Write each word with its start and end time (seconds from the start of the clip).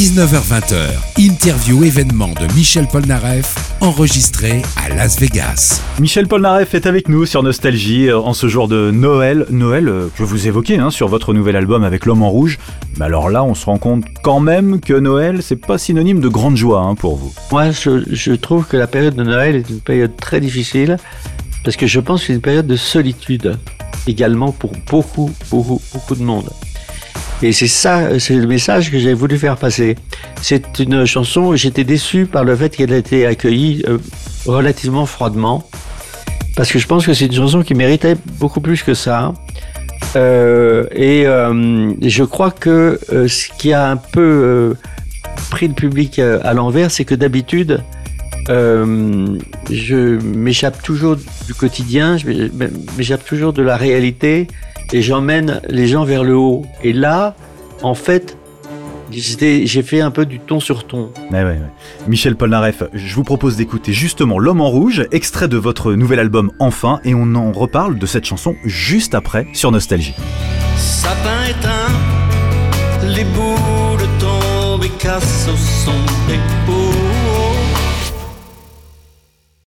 19h20h, 0.00 1.18
interview 1.18 1.84
événement 1.84 2.30
de 2.30 2.50
Michel 2.54 2.86
Polnareff, 2.86 3.74
enregistré 3.82 4.62
à 4.82 4.88
Las 4.88 5.20
Vegas. 5.20 5.82
Michel 5.98 6.26
Polnareff 6.26 6.72
est 6.72 6.86
avec 6.86 7.10
nous 7.10 7.26
sur 7.26 7.42
Nostalgie 7.42 8.08
euh, 8.08 8.18
en 8.18 8.32
ce 8.32 8.48
jour 8.48 8.66
de 8.66 8.90
Noël. 8.90 9.44
Noël 9.50 9.88
euh, 9.88 10.08
que 10.16 10.22
vous 10.22 10.48
évoquez 10.48 10.78
hein, 10.78 10.88
sur 10.88 11.08
votre 11.08 11.34
nouvel 11.34 11.54
album 11.54 11.84
avec 11.84 12.06
L'Homme 12.06 12.22
en 12.22 12.30
Rouge. 12.30 12.58
Mais 12.96 13.04
alors 13.04 13.28
là, 13.28 13.44
on 13.44 13.54
se 13.54 13.66
rend 13.66 13.76
compte 13.76 14.06
quand 14.22 14.40
même 14.40 14.80
que 14.80 14.94
Noël, 14.94 15.42
c'est 15.42 15.56
pas 15.56 15.76
synonyme 15.76 16.20
de 16.20 16.28
grande 16.28 16.56
joie 16.56 16.80
hein, 16.80 16.94
pour 16.94 17.16
vous. 17.16 17.34
Moi, 17.52 17.70
je, 17.70 18.02
je 18.10 18.32
trouve 18.32 18.66
que 18.66 18.78
la 18.78 18.86
période 18.86 19.16
de 19.16 19.22
Noël 19.22 19.54
est 19.54 19.68
une 19.68 19.80
période 19.80 20.16
très 20.16 20.40
difficile 20.40 20.96
parce 21.62 21.76
que 21.76 21.86
je 21.86 22.00
pense 22.00 22.22
que 22.22 22.28
c'est 22.28 22.32
une 22.32 22.40
période 22.40 22.66
de 22.66 22.76
solitude 22.76 23.58
également 24.06 24.50
pour 24.50 24.72
beaucoup, 24.90 25.30
beaucoup, 25.50 25.82
beaucoup 25.92 26.14
de 26.14 26.22
monde. 26.22 26.48
Et 27.42 27.52
c'est 27.52 27.68
ça, 27.68 28.18
c'est 28.18 28.34
le 28.34 28.46
message 28.46 28.90
que 28.90 28.98
j'ai 28.98 29.14
voulu 29.14 29.38
faire 29.38 29.56
passer. 29.56 29.96
C'est 30.42 30.78
une 30.78 31.06
chanson, 31.06 31.56
j'étais 31.56 31.84
déçu 31.84 32.26
par 32.26 32.44
le 32.44 32.54
fait 32.54 32.76
qu'elle 32.76 32.92
ait 32.92 32.98
été 32.98 33.24
accueillie 33.24 33.82
euh, 33.88 33.96
relativement 34.44 35.06
froidement, 35.06 35.66
parce 36.54 36.70
que 36.70 36.78
je 36.78 36.86
pense 36.86 37.06
que 37.06 37.14
c'est 37.14 37.26
une 37.26 37.32
chanson 37.32 37.62
qui 37.62 37.74
méritait 37.74 38.16
beaucoup 38.38 38.60
plus 38.60 38.82
que 38.82 38.92
ça. 38.92 39.32
Euh, 40.16 40.84
et 40.92 41.26
euh, 41.26 41.94
je 42.02 42.24
crois 42.24 42.50
que 42.50 43.00
ce 43.08 43.48
qui 43.56 43.72
a 43.72 43.88
un 43.88 43.96
peu 43.96 44.76
pris 45.50 45.66
le 45.66 45.74
public 45.74 46.18
à 46.18 46.52
l'envers, 46.52 46.90
c'est 46.90 47.06
que 47.06 47.14
d'habitude, 47.14 47.82
je 48.48 50.18
m'échappe 50.20 50.82
toujours 50.82 51.16
du 51.46 51.54
quotidien, 51.54 52.18
je 52.18 52.50
m'échappe 52.98 53.24
toujours 53.24 53.54
de 53.54 53.62
la 53.62 53.78
réalité 53.78 54.46
et 54.92 55.02
j'emmène 55.02 55.60
les 55.68 55.86
gens 55.86 56.04
vers 56.04 56.24
le 56.24 56.36
haut. 56.36 56.64
Et 56.82 56.92
là, 56.92 57.34
en 57.82 57.94
fait, 57.94 58.36
j'ai 59.10 59.82
fait 59.82 60.00
un 60.00 60.10
peu 60.10 60.26
du 60.26 60.38
ton 60.38 60.60
sur 60.60 60.86
ton. 60.86 61.10
Ouais, 61.30 61.42
ouais, 61.42 61.44
ouais. 61.44 61.60
Michel 62.08 62.36
Polnareff, 62.36 62.82
je 62.92 63.14
vous 63.14 63.24
propose 63.24 63.56
d'écouter 63.56 63.92
justement 63.92 64.38
L'Homme 64.38 64.60
en 64.60 64.70
Rouge, 64.70 65.04
extrait 65.10 65.48
de 65.48 65.56
votre 65.56 65.92
nouvel 65.94 66.18
album 66.18 66.50
Enfin, 66.58 67.00
et 67.04 67.14
on 67.14 67.34
en 67.34 67.52
reparle 67.52 67.98
de 67.98 68.06
cette 68.06 68.24
chanson 68.24 68.54
juste 68.64 69.14
après 69.14 69.46
sur 69.52 69.70
Nostalgie. 69.70 70.14
Sapin 70.76 71.44
éteint, 71.48 71.92
les 73.06 73.24
boules 73.24 74.08
tombent 74.18 74.84
et 74.84 75.02
cassent 75.02 75.48
au 75.48 75.56
son 75.56 75.92
des 76.28 76.38
peaux. 76.66 77.19